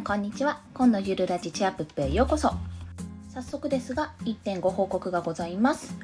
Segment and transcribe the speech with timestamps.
[0.00, 0.60] んこんにちは。
[0.72, 2.52] 今度ゆるラジチアップへようこそ。
[3.28, 5.94] 早速ですが1点ご報告がございます。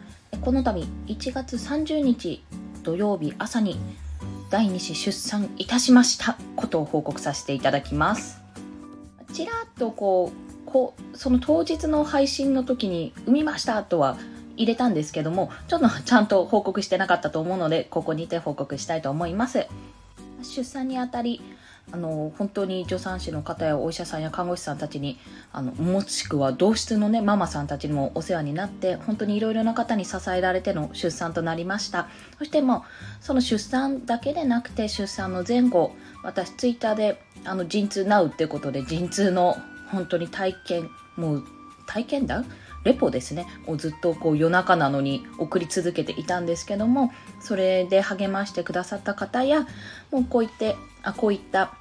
[0.43, 2.45] この度1月30日
[2.83, 3.79] 土曜日朝に
[4.51, 6.37] 第2子出産いたしました。
[6.56, 8.43] ことを報告させていただきます。
[9.33, 14.19] ちらっとこうこうその当日の配信の時に産みましたとは
[14.58, 19.66] 入れたんですけどもちょっとちゃんと報告してなかったと思うのでここにて報告したいと思います。
[20.43, 21.41] 出産にあたり
[21.93, 25.19] あの本当に助産師の方やお医者さんや看護師さんたちに
[25.53, 32.09] あのもしくは同室のねママさんたちにもお世話になって本当にいろいろな方に支えられての出産となりました。
[32.39, 35.93] そしてもうその出産だけでなくて出産の前後
[36.25, 39.57] 私ツイッターであの陣痛ナウってことで陣痛の
[39.93, 41.45] 本当に体験もう
[41.87, 42.47] 体験談
[42.87, 43.47] レポですね。
[43.67, 49.67] をずっとこう夜中なのに送り続けていたんですけどもそれで励ましてくださった方や
[50.13, 51.75] もうこういってあこういった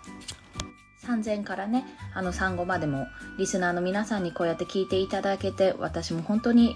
[1.03, 1.85] 3000からね
[2.16, 3.05] あの産後までも
[3.38, 6.75] リスナーの皆さんにこうやって聞いていただけて私も本当に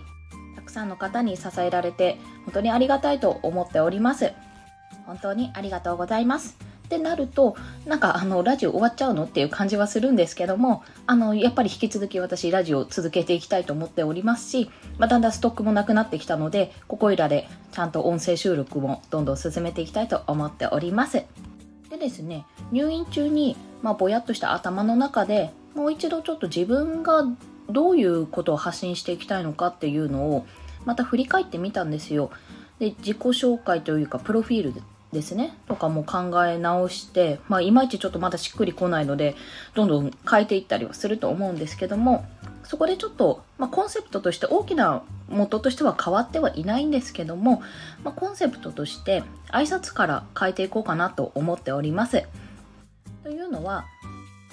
[0.55, 4.31] たくさんの方に支えられて本当にありがたいと思っております。
[5.07, 6.68] 本当にありがとうございます。
[6.89, 21.23] ってなるとなんかあのラジオ終わっちゃうのっていう感じはするんですけどもあのやっぱり引き続き私ラジオを続けていきたいと思っておりますし、まあ、だんだんストックもなくなってきたのでここいらでちゃんと音声収録もどんどん進めていきたいと思っております。
[21.91, 27.23] でですね入院中に、まあ、ぼやっとした頭の中でもう一度ちょっと自分が
[27.69, 30.47] どういうことを発信していきたいのかっていうのを
[30.85, 32.31] また振り返ってみたんですよ。
[32.79, 34.81] で自己紹介というかプロフィール
[35.11, 39.35] ですねとかも考え直して、まあ、いまいちちょっとまだしっくりこないので
[39.73, 42.25] どんどん変えていったりはすると思うんですけども
[42.63, 47.63] そこでちょっと、まあ、コンセプトとして大きな元としては変わってはいないんですけども、
[48.03, 52.25] まあ、コンセプトとして挨拶から変えていこうかなと思っております。
[53.23, 53.85] というのは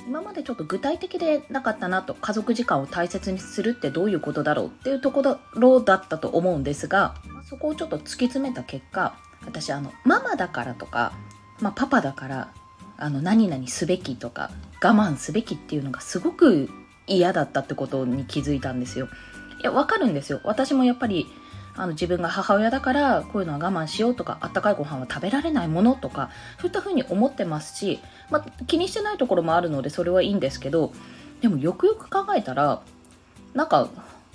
[0.06, 7.16] 今までちょっと具体的でなかったなと家族時間を大切にするってどういうことだろうっていうところだったと思うんですが
[7.48, 9.16] そこをちょっと突き詰めた結果
[9.46, 11.12] 私あのママだからとか、
[11.60, 12.52] まあ、パパだから
[12.98, 14.50] あの何々すべきとか
[14.82, 16.68] 我慢すべきっていうのがすごく
[17.06, 19.08] 嫌だったってことに気づいたんですよ。
[19.60, 21.26] いやわかるんですよ私もやっぱり
[21.76, 30.92] あの自分が母親だからこういうのは我慢しようとかあったかいご飯は食べられないものとかそういったふうに思ってますし、まあ、気にしてないところもあるのでそれはいいんですけど
[31.42, 32.82] でもよくよく考えたら
[33.54, 33.88] なんか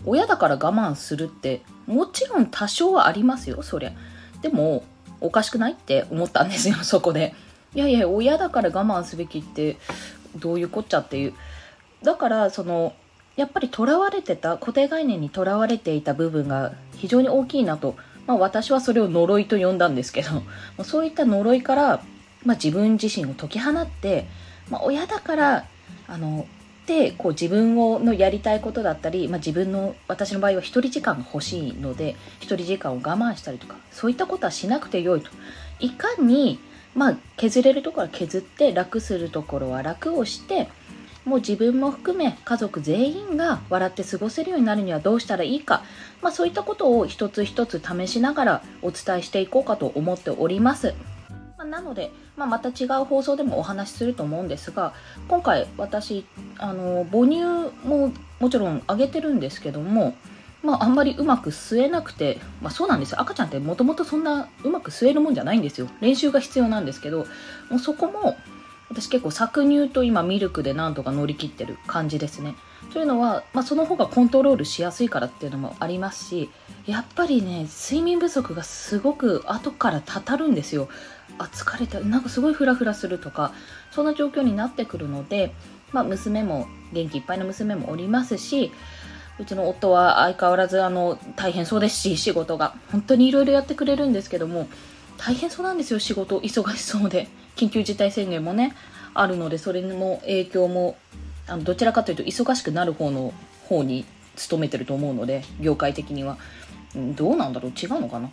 [0.05, 3.93] 親だから我慢するってもちろん多少はありますよそりゃ
[4.41, 4.83] でも
[5.21, 7.33] おかしくないって思ったんですよ そこで。
[7.73, 9.77] いやいや親だから我慢すべきって
[10.35, 11.33] どういうこっちゃっていう。
[12.03, 12.93] だからその
[13.37, 17.95] やっぱりとらわれてた固定概念にとらわれていた部分が非常に大きいなと、
[18.27, 20.43] まあ、私はそれを呪いと呼んだんですけど。
[20.83, 22.03] そういった呪いから、
[22.43, 24.27] まあ、自分自身を解き放って、
[24.69, 25.65] まあ、親だから
[26.07, 26.45] あの
[26.91, 35.31] でこう自分をのやりたいことだったり、まあ、自分の私の場合は一人時間が欲しいので一人時間を我慢したりとかそういったことはしなくてよいと
[35.79, 36.59] いかに、
[36.93, 40.67] まあ、削れるところは削って楽するところは楽をして
[41.23, 45.83] もう自分も含め家族全員が笑って過ごせるようになるにはどうしたらいいか、
[46.21, 50.93] まあ、そういったことを一つ一つ試しながらお伝えしていこうかと思っております。
[51.71, 54.93] なので、まあ、また違う放送でもお話しすると思うんですが
[55.27, 56.25] 今回私
[56.59, 57.41] あの母乳
[57.87, 60.13] ももちろんあげてるんですけども、
[60.61, 65.87] まあ、あんまりうまく吸えなくて、まあ、そうなんです赤ちゃんってもともとそんなうまく吸えるもんじゃないんですよ。
[66.01, 67.25] 練習が必要なんですけど
[67.69, 68.35] もうそこも
[68.91, 72.55] 私結構搾乳と今ミルクでなんとか乗り切ってる感じですね。
[72.91, 76.49] というのは、まあ、その方がコントロールしやすいからっていうのもありますし
[76.85, 80.89] やっぱりね睡眠不足がすごく後からたたるんですよ。
[81.37, 82.01] あ疲れた。
[82.01, 83.53] なんかすごいフラフラするとか
[83.91, 85.53] そんな状況になってくるので、
[85.93, 88.71] まあ、娘も元気いっぱいの娘もおりますし
[89.39, 92.75] うちの夫は相変わらずあの大変そうですし仕事が。
[92.91, 94.67] 本当にいろいろやってくれるんですけども
[95.17, 96.41] 大変そうなんですよ仕事。
[96.41, 97.29] 忙しそうで。
[97.55, 98.73] 緊急事態宣言もね
[99.13, 100.97] あるのでそれも影響も
[101.47, 103.33] あのどちらかというと忙しくなる方の
[103.67, 104.05] 方に
[104.35, 106.37] 勤めてると思うので業界的には、
[106.95, 107.71] どうなんだろう？
[107.71, 108.31] 違うのかな？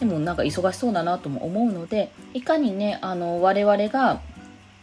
[0.00, 4.20] でもなんか忙しそうだなとも思うのでいかにねあの我々が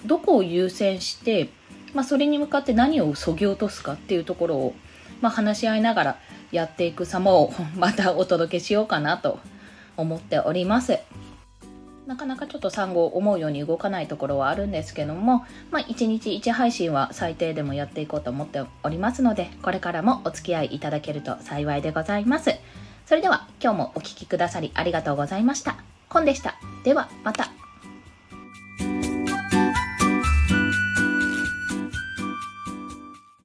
[0.06, 1.50] どこを優先して、
[1.94, 4.74] まあ、それに向かって何をそぎ落とすかっていうところを、
[5.22, 6.20] まあ、話し合いながら
[6.52, 9.40] やっていく様を またお届けしようかなと
[9.98, 10.98] 思っております。
[12.08, 22.56] なかなかちょっと産後思うように動かないところはあるんですけども、まあ、1日1配信は最低でもやっていこうと思っておりますのでこれからもお付き合いいただけると幸いでございます。
[23.06, 25.78] それでは今日もお聴きくださりありがとうございました。
[26.10, 26.56] コンでした。
[26.84, 27.61] ではまた。